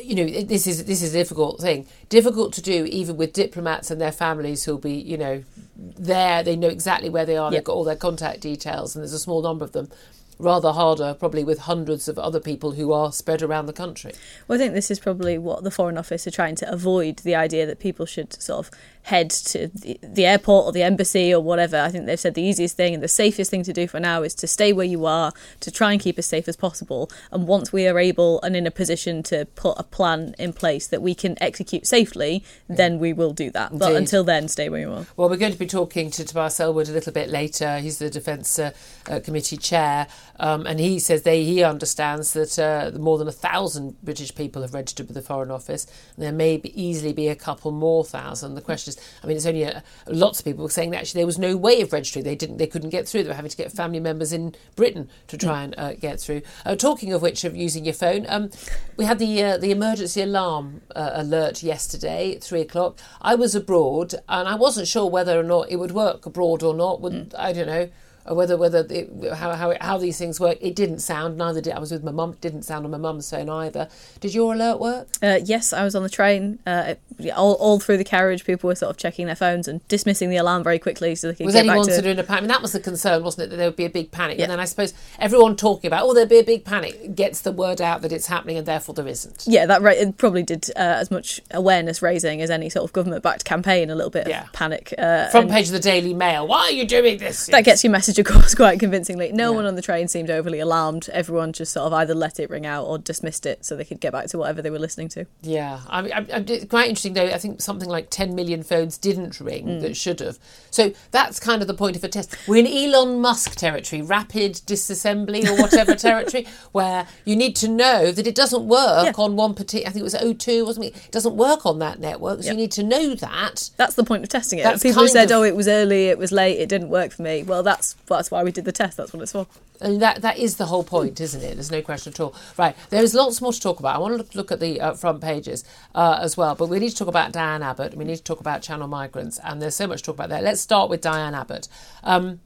you 0.00 0.14
know, 0.14 0.26
this 0.42 0.66
is 0.66 0.84
this 0.84 1.02
is 1.02 1.14
a 1.14 1.18
difficult 1.18 1.60
thing. 1.60 1.86
Difficult 2.08 2.52
to 2.54 2.62
do 2.62 2.84
even 2.86 3.16
with 3.16 3.32
diplomats 3.32 3.90
and 3.90 4.00
their 4.00 4.12
families 4.12 4.64
who'll 4.64 4.78
be, 4.78 4.94
you 4.94 5.16
know, 5.16 5.44
there. 5.76 6.42
They 6.42 6.56
know 6.56 6.68
exactly 6.68 7.08
where 7.10 7.26
they 7.26 7.36
are. 7.36 7.50
They've 7.50 7.64
got 7.64 7.74
all 7.74 7.84
their 7.84 7.96
contact 7.96 8.40
details, 8.40 8.94
and 8.94 9.02
there's 9.02 9.12
a 9.12 9.18
small 9.18 9.42
number 9.42 9.64
of 9.64 9.72
them. 9.72 9.90
Rather 10.38 10.72
harder, 10.72 11.14
probably 11.14 11.44
with 11.44 11.60
hundreds 11.60 12.08
of 12.08 12.18
other 12.18 12.40
people 12.40 12.72
who 12.72 12.92
are 12.92 13.12
spread 13.12 13.42
around 13.42 13.66
the 13.66 13.72
country. 13.72 14.12
Well, 14.48 14.56
I 14.56 14.62
think 14.62 14.74
this 14.74 14.90
is 14.90 14.98
probably 14.98 15.38
what 15.38 15.64
the 15.64 15.70
Foreign 15.70 15.98
Office 15.98 16.26
are 16.26 16.30
trying 16.30 16.56
to 16.56 16.72
avoid 16.72 17.18
the 17.18 17.34
idea 17.34 17.66
that 17.66 17.78
people 17.78 18.06
should 18.06 18.32
sort 18.42 18.66
of 18.66 18.74
head 19.04 19.28
to 19.28 19.68
the, 19.68 19.98
the 20.02 20.24
airport 20.24 20.64
or 20.64 20.72
the 20.72 20.82
embassy 20.82 21.32
or 21.32 21.40
whatever. 21.40 21.78
I 21.78 21.90
think 21.90 22.06
they've 22.06 22.18
said 22.18 22.34
the 22.34 22.42
easiest 22.42 22.76
thing 22.76 22.94
and 22.94 23.02
the 23.02 23.08
safest 23.08 23.50
thing 23.50 23.62
to 23.64 23.72
do 23.72 23.86
for 23.86 24.00
now 24.00 24.22
is 24.22 24.34
to 24.36 24.46
stay 24.46 24.72
where 24.72 24.86
you 24.86 25.04
are, 25.04 25.32
to 25.60 25.70
try 25.70 25.92
and 25.92 26.00
keep 26.00 26.18
as 26.18 26.26
safe 26.26 26.48
as 26.48 26.56
possible. 26.56 27.10
And 27.30 27.46
once 27.46 27.72
we 27.72 27.86
are 27.86 27.98
able 27.98 28.40
and 28.42 28.56
in 28.56 28.66
a 28.66 28.70
position 28.70 29.22
to 29.24 29.44
put 29.56 29.78
a 29.78 29.82
plan 29.82 30.34
in 30.38 30.54
place 30.54 30.86
that 30.86 31.02
we 31.02 31.14
can 31.14 31.36
execute 31.42 31.86
safely, 31.86 32.42
then 32.66 32.98
we 32.98 33.12
will 33.12 33.32
do 33.32 33.50
that. 33.50 33.78
But 33.78 33.94
until 33.94 34.24
then, 34.24 34.48
stay 34.48 34.70
where 34.70 34.80
you 34.80 34.90
are. 34.90 35.06
Well, 35.16 35.28
we're 35.28 35.36
going 35.36 35.52
to 35.52 35.58
be 35.58 35.66
talking 35.66 36.10
to 36.12 36.24
Tobias 36.24 36.58
Ellwood 36.58 36.88
a 36.88 36.92
little 36.92 37.12
bit 37.12 37.28
later. 37.28 37.78
He's 37.78 37.98
the 37.98 38.08
Defence 38.08 38.58
uh, 38.58 38.72
uh, 39.10 39.20
Committee 39.20 39.58
chair, 39.58 40.06
um, 40.38 40.66
and 40.66 40.80
he 40.80 40.98
says 40.98 41.22
they 41.22 41.44
he 41.44 41.62
understands 41.62 42.32
that 42.32 42.58
uh, 42.58 42.96
more 42.98 43.18
than 43.18 43.28
a 43.28 43.32
thousand 43.32 43.96
British 44.02 44.34
people 44.34 44.62
have 44.62 44.74
registered 44.74 45.06
with 45.06 45.14
the 45.14 45.22
Foreign 45.22 45.50
Office, 45.50 45.86
and 46.16 46.24
there 46.24 46.32
may 46.32 46.56
be, 46.56 46.80
easily 46.80 47.12
be 47.12 47.28
a 47.28 47.36
couple 47.36 47.70
more 47.70 48.04
thousand. 48.04 48.54
The 48.54 48.60
question 48.60 48.92
is, 48.92 49.00
I 49.22 49.26
mean, 49.26 49.36
it's 49.36 49.46
only 49.46 49.62
a, 49.64 49.82
lots 50.06 50.38
of 50.38 50.44
people 50.44 50.68
saying 50.68 50.90
that 50.90 50.98
actually 50.98 51.20
there 51.20 51.26
was 51.26 51.38
no 51.38 51.56
way 51.56 51.80
of 51.80 51.92
registering. 51.92 52.24
They 52.24 52.34
didn't, 52.34 52.56
they 52.56 52.66
couldn't 52.66 52.90
get 52.90 53.08
through. 53.08 53.22
They 53.22 53.28
were 53.28 53.34
having 53.34 53.50
to 53.50 53.56
get 53.56 53.72
family 53.72 54.00
members 54.00 54.32
in 54.32 54.54
Britain 54.76 55.08
to 55.28 55.36
try 55.36 55.62
and 55.62 55.74
uh, 55.78 55.94
get 55.94 56.20
through. 56.20 56.42
Uh, 56.64 56.74
talking 56.76 57.12
of 57.12 57.22
which, 57.22 57.44
of 57.44 57.56
using 57.56 57.84
your 57.84 57.94
phone, 57.94 58.26
um, 58.28 58.50
we 58.96 59.04
had 59.04 59.18
the 59.18 59.42
uh, 59.42 59.56
the 59.58 59.70
emergency 59.70 60.22
alarm 60.22 60.82
uh, 60.94 61.10
alert 61.14 61.62
yesterday 61.62 62.34
at 62.34 62.42
three 62.42 62.60
o'clock. 62.60 62.98
I 63.20 63.34
was 63.34 63.54
abroad 63.54 64.14
and 64.28 64.48
I 64.48 64.54
wasn't 64.54 64.88
sure 64.88 65.08
whether 65.08 65.38
or 65.38 65.42
not 65.42 65.70
it 65.70 65.76
would 65.76 65.92
work 65.92 66.26
abroad 66.26 66.62
or 66.62 66.74
not. 66.74 67.00
Would 67.00 67.34
I 67.38 67.52
don't 67.52 67.66
know. 67.66 67.88
Or 68.26 68.34
whether 68.34 68.56
whether 68.56 68.86
it, 68.88 69.10
how 69.34 69.52
how 69.52 69.70
it, 69.70 69.82
how 69.82 69.98
these 69.98 70.16
things 70.18 70.40
work, 70.40 70.56
it 70.60 70.74
didn't 70.74 71.00
sound. 71.00 71.36
Neither 71.36 71.60
did 71.60 71.72
I 71.74 71.78
was 71.78 71.92
with 71.92 72.02
my 72.02 72.10
mum. 72.12 72.30
It 72.32 72.40
didn't 72.40 72.62
sound 72.62 72.84
on 72.86 72.90
my 72.90 72.96
mum's 72.98 73.28
phone 73.30 73.50
either. 73.50 73.88
Did 74.20 74.34
your 74.34 74.54
alert 74.54 74.80
work? 74.80 75.08
Uh, 75.22 75.40
yes, 75.44 75.72
I 75.74 75.84
was 75.84 75.94
on 75.94 76.02
the 76.02 76.08
train. 76.08 76.58
Uh, 76.66 76.94
all, 77.36 77.52
all 77.54 77.78
through 77.80 77.98
the 77.98 78.04
carriage, 78.04 78.44
people 78.44 78.68
were 78.68 78.74
sort 78.74 78.90
of 78.90 78.96
checking 78.96 79.26
their 79.26 79.36
phones 79.36 79.68
and 79.68 79.86
dismissing 79.88 80.30
the 80.30 80.36
alarm 80.36 80.64
very 80.64 80.78
quickly 80.78 81.14
so 81.14 81.28
they 81.28 81.34
could 81.34 81.46
Was 81.46 81.54
get 81.54 81.62
back 81.66 81.70
anyone 81.72 81.86
to. 81.86 81.92
sort 81.92 82.06
of 82.06 82.10
in 82.12 82.18
a 82.18 82.24
panic? 82.24 82.38
I 82.38 82.40
mean, 82.40 82.48
that 82.48 82.62
was 82.62 82.72
the 82.72 82.80
concern, 82.80 83.22
wasn't 83.22 83.44
it? 83.46 83.50
That 83.50 83.56
there 83.56 83.68
would 83.68 83.76
be 83.76 83.84
a 83.84 83.90
big 83.90 84.10
panic. 84.10 84.38
Yeah. 84.38 84.44
And 84.44 84.52
then 84.52 84.60
I 84.60 84.64
suppose 84.64 84.94
everyone 85.18 85.54
talking 85.56 85.88
about, 85.88 86.04
oh, 86.04 86.14
there'd 86.14 86.28
be 86.28 86.38
a 86.38 86.44
big 86.44 86.64
panic, 86.64 87.14
gets 87.14 87.42
the 87.42 87.52
word 87.52 87.80
out 87.82 88.00
that 88.02 88.10
it's 88.12 88.26
happening, 88.28 88.56
and 88.56 88.66
therefore 88.66 88.94
there 88.94 89.06
isn't. 89.06 89.44
yeah, 89.46 89.66
that 89.66 89.82
ra- 89.82 89.90
it 89.92 90.16
probably 90.16 90.42
did 90.42 90.70
uh, 90.76 90.78
as 90.80 91.10
much 91.10 91.40
awareness 91.50 92.00
raising 92.02 92.40
as 92.40 92.50
any 92.50 92.70
sort 92.70 92.84
of 92.84 92.92
government 92.94 93.22
backed 93.22 93.44
campaign. 93.44 93.90
A 93.90 93.94
little 93.94 94.10
bit 94.10 94.22
of 94.22 94.28
Yeah. 94.28 94.46
panic. 94.52 94.94
Uh, 94.96 95.28
Front 95.28 95.44
and 95.46 95.54
page 95.54 95.66
of 95.66 95.72
the 95.72 95.80
Daily 95.80 96.14
Mail. 96.14 96.46
Why 96.46 96.60
are 96.62 96.70
you 96.72 96.86
doing 96.86 97.18
this? 97.18 97.46
that 97.48 97.64
gets 97.64 97.84
your 97.84 97.90
message 97.90 98.13
across 98.18 98.54
quite 98.62 98.78
convincingly. 98.80 99.32
No 99.32 99.50
Yeah. 99.50 99.56
one 99.56 99.66
on 99.66 99.74
the 99.74 99.82
train 99.82 100.08
seemed 100.08 100.30
overly 100.30 100.60
alarmed. 100.60 101.08
Everyone 101.12 101.52
just 101.52 101.72
sort 101.72 101.86
of 101.86 101.92
either 101.92 102.14
let 102.14 102.38
it 102.40 102.50
ring 102.50 102.66
out 102.66 102.84
or 102.84 102.98
dismissed 102.98 103.46
it 103.46 103.64
so 103.64 103.76
they 103.76 103.84
could 103.84 104.00
get 104.00 104.12
back 104.12 104.26
to 104.28 104.38
whatever 104.38 104.62
they 104.62 104.70
were 104.70 104.78
listening 104.78 105.08
to. 105.10 105.26
Yeah, 105.42 105.80
I 105.88 106.02
mean, 106.02 106.12
I, 106.12 106.18
I, 106.18 106.44
it's 106.46 106.64
quite 106.66 106.88
interesting 106.88 107.14
though. 107.14 107.26
I 107.26 107.38
think 107.38 107.60
something 107.60 107.88
like 107.88 108.08
10 108.10 108.34
million 108.34 108.62
phones 108.62 108.98
didn't 108.98 109.40
ring 109.40 109.66
Mm. 109.66 109.80
that 109.82 109.96
should 109.96 110.20
have. 110.20 110.38
So 110.70 110.92
that's 111.10 111.38
kind 111.40 111.62
of 111.62 111.68
the 111.68 111.74
point 111.74 111.96
of 111.96 112.04
a 112.04 112.08
test. 112.08 112.36
We're 112.48 112.64
in 112.64 112.66
Elon 112.66 113.20
Musk 113.20 113.54
territory, 113.56 114.02
rapid 114.02 114.54
disassembly 114.66 115.46
or 115.48 115.60
whatever 115.60 115.94
territory, 115.96 116.46
where 116.72 117.06
you 117.24 117.36
need 117.36 117.56
to 117.56 117.68
know 117.68 118.10
that 118.12 118.26
it 118.26 118.34
doesn't 118.34 118.66
work 118.66 119.04
Yeah. 119.06 119.12
on 119.24 119.36
one 119.36 119.54
particular. 119.54 119.88
I 119.88 119.92
think 119.92 120.00
it 120.00 120.04
was 120.04 120.14
O2, 120.14 120.64
wasn't 120.66 120.86
it? 120.86 120.96
It 120.96 121.10
doesn't 121.10 121.36
work 121.36 121.64
on 121.66 121.78
that 121.80 121.98
network, 122.00 122.40
so 122.42 122.46
Yep. 122.46 122.52
you 122.52 122.56
need 122.56 122.72
to 122.72 122.82
know 122.82 123.14
that. 123.14 123.70
That's 123.76 123.94
the 123.94 124.04
point 124.04 124.22
of 124.24 124.28
testing 124.28 124.58
it. 124.58 124.62
That's 124.64 124.82
People 124.82 125.06
said, 125.08 125.30
of- 125.30 125.38
"Oh, 125.38 125.42
it 125.42 125.56
was 125.56 125.68
early, 125.68 126.08
it 126.08 126.18
was 126.18 126.32
late, 126.32 126.58
it 126.58 126.68
didn't 126.68 126.88
work 126.90 127.12
for 127.12 127.22
me." 127.22 127.42
Well, 127.42 127.62
that's 127.62 127.94
that's 128.06 128.30
why 128.30 128.42
we 128.42 128.52
did 128.52 128.64
the 128.64 128.72
test. 128.72 128.96
That's 128.96 129.12
what 129.12 129.22
it's 129.22 129.32
for. 129.32 129.46
And 129.80 130.00
that 130.02 130.22
that 130.22 130.38
is 130.38 130.56
the 130.56 130.66
whole 130.66 130.84
point, 130.84 131.20
isn't 131.20 131.42
it? 131.42 131.54
There's 131.54 131.70
no 131.70 131.82
question 131.82 132.12
at 132.12 132.20
all. 132.20 132.34
Right, 132.58 132.76
there 132.90 133.02
is 133.02 133.14
lots 133.14 133.40
more 133.40 133.52
to 133.52 133.60
talk 133.60 133.80
about. 133.80 133.96
I 133.96 133.98
want 133.98 134.12
to 134.12 134.18
look, 134.18 134.34
look 134.34 134.52
at 134.52 134.60
the 134.60 134.80
uh, 134.80 134.94
front 134.94 135.20
pages 135.20 135.64
uh, 135.94 136.18
as 136.20 136.36
well, 136.36 136.54
but 136.54 136.68
we 136.68 136.78
need 136.78 136.90
to 136.90 136.96
talk 136.96 137.08
about 137.08 137.32
Diane 137.32 137.62
Abbott. 137.62 137.96
We 137.96 138.04
need 138.04 138.16
to 138.16 138.22
talk 138.22 138.40
about 138.40 138.62
Channel 138.62 138.88
Migrants, 138.88 139.40
and 139.42 139.60
there's 139.60 139.76
so 139.76 139.86
much 139.86 140.00
to 140.00 140.06
talk 140.06 140.16
about 140.16 140.28
there. 140.28 140.42
Let's 140.42 140.60
start 140.60 140.90
with 140.90 141.00
Diane 141.00 141.34
Abbott. 141.34 141.68
Um, 142.02 142.40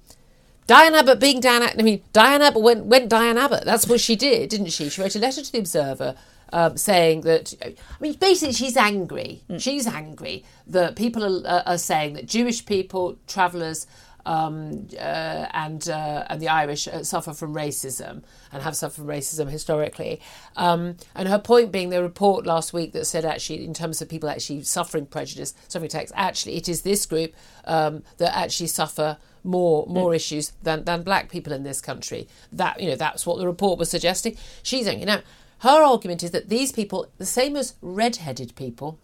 Diane 0.68 0.94
Abbott 0.94 1.18
being 1.18 1.40
Diane, 1.40 1.62
I 1.62 1.82
mean, 1.82 2.02
Diane 2.12 2.42
Abbott 2.42 2.62
went, 2.62 2.84
went 2.84 3.08
Diane 3.08 3.38
Abbott. 3.38 3.64
That's 3.64 3.88
what 3.88 4.00
she 4.00 4.16
did, 4.16 4.50
didn't 4.50 4.66
she? 4.66 4.90
She 4.90 5.00
wrote 5.00 5.16
a 5.16 5.18
letter 5.18 5.42
to 5.42 5.50
the 5.50 5.58
Observer 5.58 6.14
um, 6.52 6.76
saying 6.76 7.22
that, 7.22 7.54
I 7.62 7.74
mean, 8.00 8.14
basically, 8.14 8.52
she's 8.52 8.76
angry. 8.76 9.42
She's 9.58 9.86
angry 9.86 10.44
that 10.66 10.96
people 10.96 11.46
are, 11.46 11.62
are 11.64 11.78
saying 11.78 12.14
that 12.14 12.26
Jewish 12.26 12.66
people, 12.66 13.16
travellers, 13.26 13.86
um, 14.28 14.86
uh, 14.94 15.46
and 15.54 15.88
uh, 15.88 16.24
and 16.28 16.40
the 16.40 16.48
Irish 16.48 16.86
uh, 16.86 17.02
suffer 17.02 17.32
from 17.32 17.54
racism 17.54 18.22
and 18.52 18.62
have 18.62 18.76
suffered 18.76 18.96
from 18.96 19.06
racism 19.06 19.48
historically. 19.48 20.20
Um, 20.54 20.98
and 21.14 21.28
her 21.28 21.38
point 21.38 21.72
being 21.72 21.88
the 21.88 22.02
report 22.02 22.44
last 22.44 22.74
week 22.74 22.92
that 22.92 23.06
said 23.06 23.24
actually 23.24 23.64
in 23.64 23.72
terms 23.72 24.02
of 24.02 24.08
people 24.08 24.28
actually 24.28 24.62
suffering 24.64 25.06
prejudice, 25.06 25.54
suffering 25.68 25.88
text, 25.88 26.12
actually 26.14 26.56
it 26.56 26.68
is 26.68 26.82
this 26.82 27.06
group 27.06 27.34
um, 27.64 28.02
that 28.18 28.36
actually 28.36 28.66
suffer 28.66 29.16
more 29.44 29.86
more 29.86 30.14
issues 30.14 30.52
than 30.62 30.84
than 30.84 31.02
black 31.02 31.30
people 31.30 31.54
in 31.54 31.62
this 31.62 31.80
country. 31.80 32.28
That 32.52 32.80
you 32.80 32.90
know 32.90 32.96
that's 32.96 33.24
what 33.24 33.38
the 33.38 33.46
report 33.46 33.78
was 33.78 33.88
suggesting. 33.88 34.36
She's 34.62 34.84
saying 34.84 35.00
you 35.00 35.06
know 35.06 35.22
her 35.60 35.82
argument 35.82 36.22
is 36.22 36.30
that 36.32 36.50
these 36.50 36.70
people, 36.70 37.08
the 37.18 37.26
same 37.26 37.56
as 37.56 37.74
red-headed 37.82 38.54
people, 38.54 39.00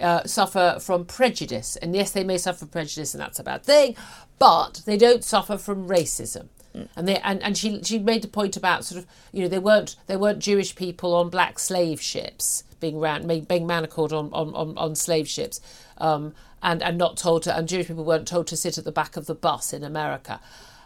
uh, 0.00 0.24
suffer 0.24 0.78
from 0.80 1.04
prejudice. 1.04 1.76
And 1.76 1.94
yes, 1.94 2.10
they 2.10 2.24
may 2.24 2.38
suffer 2.38 2.66
prejudice, 2.66 3.14
and 3.14 3.20
that's 3.20 3.38
a 3.38 3.44
bad 3.44 3.64
thing, 3.64 3.96
but 4.38 4.82
they 4.86 4.96
don't 4.96 5.24
suffer 5.24 5.58
from 5.58 5.88
racism. 5.88 6.48
And 6.94 7.08
they 7.08 7.16
and, 7.18 7.42
and 7.42 7.56
she 7.56 7.82
she 7.82 7.98
made 7.98 8.24
a 8.24 8.28
point 8.28 8.56
about 8.56 8.84
sort 8.84 9.00
of 9.00 9.06
you 9.32 9.42
know 9.42 9.48
there 9.48 9.60
weren't 9.60 9.96
there 10.06 10.18
weren't 10.18 10.38
Jewish 10.38 10.76
people 10.76 11.14
on 11.14 11.30
black 11.30 11.58
slave 11.58 12.00
ships 12.00 12.64
being 12.78 12.98
ran 13.00 13.26
being 13.26 13.66
manacled 13.66 14.12
on 14.12 14.30
on, 14.32 14.54
on, 14.54 14.78
on 14.78 14.94
slave 14.94 15.28
ships, 15.28 15.60
um, 15.98 16.34
and 16.62 16.82
and 16.82 16.96
not 16.96 17.16
told 17.16 17.42
to 17.44 17.56
and 17.56 17.66
Jewish 17.68 17.88
people 17.88 18.04
weren't 18.04 18.28
told 18.28 18.46
to 18.48 18.56
sit 18.56 18.78
at 18.78 18.84
the 18.84 18.92
back 18.92 19.16
of 19.16 19.26
the 19.26 19.34
bus 19.34 19.72
in 19.72 19.82
America. 19.82 20.40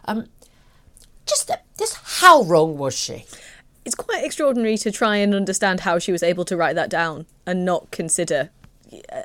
Um, 0.05 0.27
just 1.25 1.51
just 1.77 1.97
how 2.21 2.43
wrong 2.43 2.77
was 2.77 2.97
she? 2.97 3.25
It's 3.85 3.95
quite 3.95 4.23
extraordinary 4.23 4.77
to 4.77 4.91
try 4.91 5.17
and 5.17 5.35
understand 5.35 5.81
how 5.81 5.99
she 5.99 6.11
was 6.11 6.23
able 6.23 6.45
to 6.45 6.55
write 6.55 6.75
that 6.75 6.89
down 6.89 7.25
and 7.45 7.65
not 7.65 7.91
consider 7.91 8.49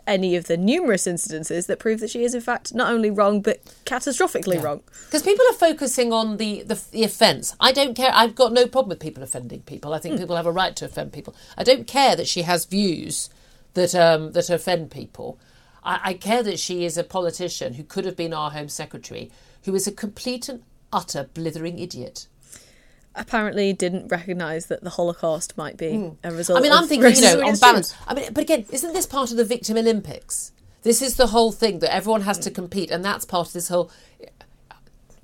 any 0.07 0.37
of 0.37 0.45
the 0.45 0.57
numerous 0.57 1.07
incidences 1.07 1.67
that 1.67 1.79
prove 1.79 2.01
that 2.01 2.11
she 2.11 2.25
is 2.25 2.35
in 2.35 2.41
fact 2.41 2.75
not 2.75 2.93
only 2.93 3.11
wrong 3.11 3.41
but 3.41 3.65
catastrophically 3.85 4.55
yeah. 4.55 4.63
wrong. 4.63 4.83
Because 5.07 5.23
people 5.23 5.45
are 5.51 5.55
focusing 5.55 6.13
on 6.13 6.37
the, 6.37 6.63
the, 6.63 6.81
the 6.93 7.05
offence. 7.05 7.55
I 7.61 7.73
don't 7.73 7.95
care. 7.95 8.11
I've 8.15 8.35
got 8.35 8.53
no 8.53 8.67
problem 8.67 8.91
with 8.91 9.01
people 9.01 9.23
offending 9.23 9.63
people. 9.63 9.95
I 9.95 9.99
think 9.99 10.17
mm. 10.17 10.19
people 10.19 10.37
have 10.37 10.47
a 10.47 10.53
right 10.53 10.75
to 10.77 10.85
offend 10.85 11.13
people. 11.13 11.35
I 11.57 11.65
don't 11.65 11.87
care 11.87 12.17
that 12.17 12.29
she 12.29 12.43
has 12.43 12.65
views 12.65 13.31
that 13.75 13.95
um, 13.95 14.33
that 14.33 14.51
offend 14.51 14.91
people. 14.91 15.39
I, 15.85 16.01
I 16.05 16.15
care 16.15 16.43
that 16.43 16.59
she 16.59 16.85
is 16.85 16.97
a 16.97 17.05
politician 17.05 17.75
who 17.75 17.85
could 17.85 18.05
have 18.05 18.17
been 18.17 18.35
our 18.35 18.51
Home 18.51 18.69
Secretary, 18.69 19.31
who 19.65 19.75
is 19.75 19.87
a 19.87 19.93
complete 19.93 20.49
and 20.49 20.63
utter 20.93 21.29
blithering 21.35 21.79
idiot 21.79 22.27
apparently 23.15 23.73
didn't 23.73 24.09
recognise 24.09 24.67
that 24.67 24.83
the 24.83 24.91
Holocaust 24.91 25.57
might 25.57 25.77
be 25.77 25.93
mm. 25.93 26.17
a 26.23 26.31
result. 26.31 26.59
I 26.59 26.63
mean, 26.63 26.73
I'm 26.73 26.87
thinking, 26.87 27.15
you 27.15 27.23
know, 27.23 27.47
on 27.47 27.57
balance. 27.57 27.95
I 28.07 28.15
mean, 28.15 28.33
but 28.33 28.43
again, 28.43 28.67
isn't 28.71 28.93
this 28.93 29.07
part 29.07 29.31
of 29.31 29.37
the 29.37 29.45
Victim 29.45 29.77
Olympics? 29.77 30.53
This 30.83 31.03
is 31.03 31.17
the 31.17 31.29
whole 31.29 31.53
thing 31.53 31.81
that 31.81 31.93
everyone 31.93 32.23
has 32.23 32.39
to 32.41 32.51
compete, 32.51 32.91
and 32.91 33.05
that's 33.05 33.25
part 33.25 33.49
of 33.49 33.53
this 33.53 33.69
whole. 33.69 33.91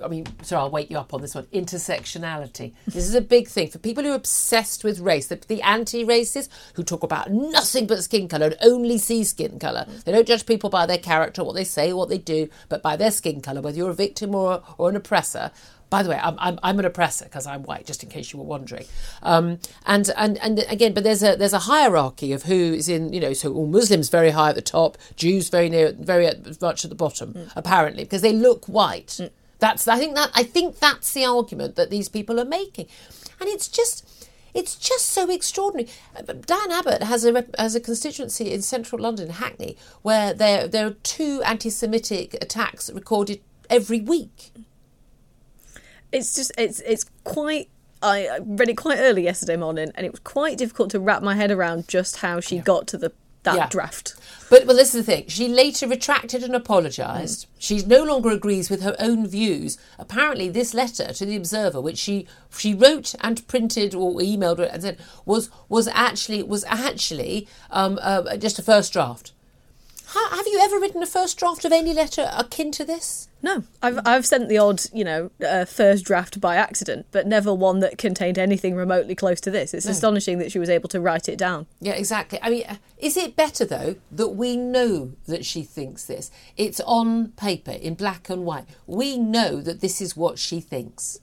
I 0.03 0.09
mean, 0.09 0.27
sorry, 0.43 0.61
I'll 0.61 0.71
wake 0.71 0.91
you 0.91 0.99
up 0.99 1.15
on 1.15 1.23
this 1.23 1.37
one. 1.37 1.45
Intersectionality. 1.47 2.75
This 2.85 3.07
is 3.07 3.15
a 3.15 3.21
big 3.21 3.47
thing 3.47 3.71
for 3.71 3.79
people 3.79 4.03
who 4.03 4.11
are 4.11 4.17
obsessed 4.17 4.83
with 4.83 4.99
race. 4.99 5.29
The, 5.29 5.37
the 5.37 5.63
anti-racists 5.63 6.49
who 6.75 6.83
talk 6.83 7.05
about 7.05 7.31
nothing 7.31 7.87
but 7.87 8.03
skin 8.03 8.27
colour 8.27 8.47
and 8.47 8.57
only 8.61 8.99
see 8.99 9.23
skin 9.23 9.61
colour. 9.61 9.87
They 10.05 10.11
don't 10.11 10.27
judge 10.27 10.47
people 10.47 10.69
by 10.69 10.85
their 10.87 10.99
character, 10.99 11.45
what 11.45 11.55
they 11.55 11.65
say, 11.65 11.93
what 11.93 12.09
they 12.09 12.19
do, 12.19 12.49
but 12.69 12.83
by 12.83 12.97
their 12.97 13.13
skin 13.13 13.41
colour. 13.41 13.61
Whether 13.61 13.79
you're 13.79 13.91
a 13.91 13.95
victim 13.95 14.35
or 14.35 14.65
or 14.79 14.91
an 14.91 14.97
oppressor, 14.97 15.53
by 15.91 16.03
the 16.03 16.11
way, 16.11 16.19
I'm, 16.23 16.37
I'm, 16.39 16.59
I'm 16.63 16.79
an 16.79 16.85
oppressor 16.85 17.25
because 17.25 17.47
I'm 17.47 17.63
white, 17.63 17.87
just 17.87 18.03
in 18.03 18.09
case 18.09 18.33
you 18.33 18.39
were 18.39 18.45
wondering. 18.45 18.87
Um, 19.23 19.59
and, 19.87 20.11
and, 20.17 20.39
and 20.39 20.59
again, 20.69 20.95
but 20.95 21.05
there's 21.05 21.23
a, 21.23 21.37
there's 21.37 21.53
a 21.53 21.61
hierarchy 21.61 22.33
of 22.33 22.45
who 22.45 22.55
is 22.55 22.89
in, 22.89 23.13
you 23.13 23.21
know, 23.21 23.33
so 23.33 23.53
all 23.53 23.67
Muslims 23.67 24.09
very 24.09 24.31
high 24.31 24.51
at 24.51 24.55
the 24.55 24.63
top, 24.63 24.99
Jews 25.17 25.49
very 25.49 25.69
near, 25.69 25.93
very 25.93 26.31
much 26.61 26.85
at 26.85 26.91
the 26.91 26.97
bottom, 26.97 27.33
mm. 27.35 27.53
apparently, 27.55 28.05
because 28.05 28.23
they 28.23 28.33
look 28.33 28.67
white. 28.67 29.19
Mm. 29.21 29.31
That's, 29.59 29.87
I 29.87 29.99
think 29.99 30.15
that, 30.17 30.31
I 30.35 30.43
think 30.43 30.79
that's 30.79 31.13
the 31.13 31.25
argument 31.25 31.77
that 31.77 31.91
these 31.91 32.09
people 32.09 32.41
are 32.41 32.45
making. 32.45 32.87
And 33.41 33.49
it's 33.49 33.69
just, 33.69 34.29
it's 34.53 34.77
just 34.77 35.07
so 35.07 35.31
extraordinary. 35.31 35.89
Dan 36.25 36.71
Abbott 36.71 37.03
has 37.03 37.25
a 37.25 37.45
has 37.59 37.75
a 37.75 37.81
constituency 37.81 38.53
in 38.53 38.63
central 38.63 39.03
London, 39.03 39.31
Hackney, 39.31 39.77
where 40.03 40.33
there 40.33 40.69
there 40.69 40.87
are 40.87 40.97
two 41.03 41.43
anti-Semitic 41.43 42.35
attacks 42.35 42.89
recorded 42.89 43.41
every 43.69 44.01
week 44.01 44.53
it's 46.15 46.35
just 46.35 46.53
it's 46.57 46.81
it's 46.81 47.05
quite 47.25 47.69
I 48.03 48.39
read 48.43 48.69
it 48.69 48.77
quite 48.77 48.99
early 48.99 49.25
yesterday 49.25 49.57
morning, 49.57 49.91
and 49.95 50.07
it 50.07 50.13
was 50.13 50.21
quite 50.21 50.57
difficult 50.59 50.91
to 50.91 51.01
wrap 51.01 51.23
my 51.23 51.35
head 51.35 51.51
around 51.51 51.89
just 51.89 52.19
how 52.19 52.41
she 52.41 52.57
yeah. 52.57 52.63
got 52.63 52.87
to 52.89 52.99
the 52.99 53.13
that 53.43 53.57
yeah. 53.57 53.69
draft. 53.69 54.15
But 54.49 54.67
well, 54.67 54.77
this 54.77 54.95
is 54.95 55.05
the 55.05 55.13
thing. 55.13 55.29
She 55.29 55.49
later 55.49 55.87
retracted 55.87 56.43
and 56.43 56.55
apologised. 56.55 57.47
Mm. 57.47 57.49
She 57.59 57.79
no 57.85 58.03
longer 58.03 58.31
agrees 58.31 58.71
with 58.71 58.83
her 58.83 58.97
own 58.99 59.27
views. 59.27 59.77
Apparently, 59.99 60.49
this 60.49 60.73
letter 60.73 61.13
to 61.13 61.27
the 61.27 61.37
Observer, 61.37 61.81
which 61.81 61.99
she 61.99 62.27
she 62.57 62.75
wrote 62.75 63.15
and 63.21 63.47
printed 63.47 63.95
or 63.95 64.13
emailed 64.15 64.59
and 64.59 64.83
said 64.83 64.99
was 65.27 65.51
was 65.69 65.89
actually 65.89 66.43
was 66.43 66.65
actually 66.65 67.47
um, 67.71 67.99
uh, 68.03 68.37
just 68.37 68.59
a 68.59 68.63
first 68.63 68.93
draft. 68.93 69.33
How, 70.15 70.31
have 70.31 70.47
you 70.47 70.61
ever 70.61 70.79
written 70.79 71.03
a 71.03 71.07
first 71.07 71.37
draft 71.37 71.65
of 71.65 71.73
any 71.73 71.93
letter 71.93 72.31
akin 72.37 72.71
to 72.73 72.85
this? 72.85 73.29
No, 73.43 73.65
I've 73.83 73.99
I've 74.07 74.25
sent 74.25 74.49
the 74.49 74.59
odd, 74.59 74.81
you 74.93 75.03
know, 75.03 75.33
uh, 75.45 75.65
first 75.65 76.05
draft 76.05 76.41
by 76.41 76.55
accident, 76.55 77.07
but 77.11 77.27
never 77.27 77.53
one 77.53 77.81
that 77.81 77.99
contained 77.99 78.39
anything 78.39 78.77
remotely 78.77 79.17
close 79.17 79.41
to 79.41 79.51
this. 79.51 79.75
It's 79.75 79.87
no. 79.87 79.91
astonishing 79.91 80.39
that 80.39 80.53
she 80.53 80.61
was 80.61 80.71
able 80.71 80.89
to 80.91 81.01
write 81.01 81.29
it 81.29 81.37
down. 81.37 81.67
Yeah, 81.81 81.95
exactly. 81.95 82.39
I 82.41 82.49
mean, 82.49 82.65
is 82.97 83.17
it 83.17 83.35
better 83.35 83.65
though 83.65 83.97
that 84.13 84.29
we 84.29 84.57
know 84.57 85.15
that 85.27 85.45
she 85.45 85.65
thinks 85.65 86.05
this? 86.05 86.31
It's 86.57 86.81
on 86.81 87.33
paper 87.33 87.73
in 87.73 87.95
black 87.95 88.31
and 88.31 88.45
white. 88.45 88.67
We 88.87 89.19
know 89.19 89.61
that 89.63 89.81
this 89.81 90.01
is 90.01 90.17
what 90.17 90.39
she 90.39 90.61
thinks. 90.61 91.19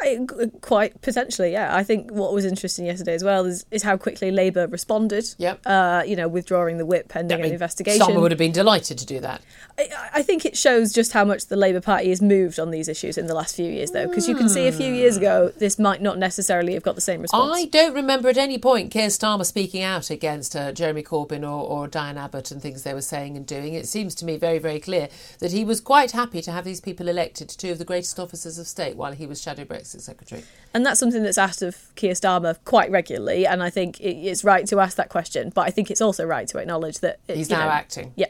I, 0.00 0.26
quite 0.60 1.00
potentially, 1.02 1.52
yeah. 1.52 1.74
I 1.74 1.82
think 1.82 2.10
what 2.10 2.32
was 2.32 2.44
interesting 2.44 2.86
yesterday 2.86 3.14
as 3.14 3.24
well 3.24 3.44
is, 3.46 3.66
is 3.70 3.82
how 3.82 3.96
quickly 3.96 4.30
Labour 4.30 4.66
responded. 4.66 5.34
Yep. 5.38 5.60
Uh, 5.66 6.02
you 6.06 6.14
know, 6.14 6.28
withdrawing 6.28 6.78
the 6.78 6.86
whip 6.86 7.08
pending 7.08 7.34
I 7.34 7.38
mean, 7.38 7.46
an 7.46 7.52
investigation. 7.52 8.00
Someone 8.00 8.22
would 8.22 8.30
have 8.30 8.38
been 8.38 8.52
delighted 8.52 8.98
to 8.98 9.06
do 9.06 9.20
that. 9.20 9.42
I, 9.78 9.88
I, 10.14 10.22
think 10.22 10.44
it 10.44 10.56
shows 10.56 10.92
just 10.92 11.12
how 11.12 11.24
much 11.24 11.46
the 11.46 11.56
Labour 11.56 11.80
Party 11.80 12.10
has 12.10 12.22
moved 12.22 12.58
on 12.58 12.70
these 12.70 12.88
issues 12.88 13.18
in 13.18 13.26
the 13.26 13.34
last 13.34 13.56
few 13.56 13.70
years, 13.70 13.90
though, 13.90 14.06
because 14.06 14.28
you 14.28 14.36
can 14.36 14.48
see 14.48 14.68
a 14.68 14.72
few 14.72 14.92
years 14.92 15.16
ago 15.16 15.52
this 15.56 15.78
might 15.78 16.00
not 16.00 16.18
necessarily 16.18 16.74
have 16.74 16.82
got 16.82 16.94
the 16.94 17.00
same 17.00 17.22
response. 17.22 17.56
I 17.56 17.64
don't 17.64 17.94
remember 17.94 18.28
at 18.28 18.36
any 18.36 18.58
point 18.58 18.90
Keir 18.90 19.08
Starmer 19.08 19.46
speaking 19.46 19.82
out 19.82 20.10
against 20.10 20.54
uh, 20.54 20.72
Jeremy 20.72 21.02
Corbyn 21.02 21.42
or, 21.42 21.68
or 21.68 21.88
Diane 21.88 22.18
Abbott 22.18 22.50
and 22.50 22.62
things 22.62 22.82
they 22.82 22.94
were 22.94 23.00
saying 23.00 23.36
and 23.36 23.46
doing. 23.46 23.74
It 23.74 23.88
seems 23.88 24.14
to 24.16 24.24
me 24.24 24.36
very, 24.36 24.58
very 24.58 24.80
clear 24.80 25.08
that 25.40 25.52
he 25.52 25.64
was 25.64 25.80
quite 25.80 26.12
happy 26.12 26.40
to 26.42 26.52
have 26.52 26.64
these 26.64 26.80
people 26.80 27.08
elected 27.08 27.48
to 27.48 27.56
two 27.56 27.72
of 27.72 27.78
the 27.78 27.84
greatest 27.84 28.18
officers 28.18 28.58
of 28.58 28.66
state 28.66 28.96
while 28.96 29.12
he 29.12 29.26
was 29.26 29.40
Shadow 29.40 29.64
Brexit 29.64 29.87
Secretary. 29.88 30.44
And 30.74 30.84
that's 30.84 31.00
something 31.00 31.22
that's 31.22 31.38
asked 31.38 31.62
of 31.62 31.94
Keir 31.94 32.12
Starmer 32.12 32.56
quite 32.64 32.90
regularly, 32.90 33.46
and 33.46 33.62
I 33.62 33.70
think 33.70 34.00
it's 34.00 34.44
right 34.44 34.66
to 34.66 34.80
ask 34.80 34.96
that 34.96 35.08
question. 35.08 35.50
But 35.54 35.62
I 35.62 35.70
think 35.70 35.90
it's 35.90 36.00
also 36.00 36.24
right 36.24 36.46
to 36.48 36.58
acknowledge 36.58 36.98
that 37.00 37.20
it, 37.26 37.36
he's 37.36 37.50
now 37.50 37.64
know, 37.64 37.70
acting. 37.70 38.12
Yeah, 38.16 38.26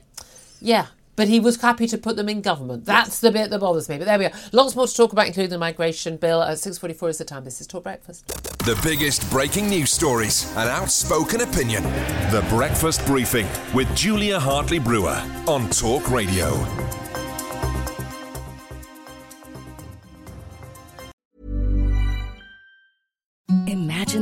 yeah. 0.61 0.87
But 1.17 1.27
he 1.27 1.41
was 1.41 1.61
happy 1.61 1.89
to 1.89 1.99
put 1.99 2.15
them 2.15 2.29
in 2.29 2.43
government. 2.43 2.85
That's 2.85 3.09
yes. 3.09 3.21
the 3.21 3.33
bit 3.33 3.51
that 3.51 3.59
bothers 3.59 3.89
me. 3.89 3.99
But 3.99 4.05
there 4.05 4.21
we 4.21 4.27
are. 4.27 4.33
Lots 4.53 4.77
more 4.77 4.87
to 4.87 4.95
talk 4.95 5.13
about, 5.13 5.27
including 5.27 5.51
the 5.51 5.59
migration 5.59 6.17
bill. 6.17 6.45
At 6.45 6.61
six 6.61 6.79
forty-four 6.79 7.09
is 7.09 7.19
the 7.19 7.25
time. 7.25 7.43
This 7.43 7.61
is 7.61 7.67
Talk 7.67 7.83
Breakfast. 7.83 8.29
The 8.65 8.79
biggest 8.85 9.29
breaking 9.29 9.69
news 9.69 9.91
stories 9.91 10.49
and 10.57 10.69
outspoken 10.69 11.41
opinion. 11.41 11.83
The 12.31 12.47
Breakfast 12.49 13.05
Briefing 13.05 13.49
with 13.75 13.93
Julia 13.97 14.39
Hartley 14.39 14.79
Brewer 14.79 15.21
on 15.49 15.69
Talk 15.71 16.09
Radio. 16.09 16.98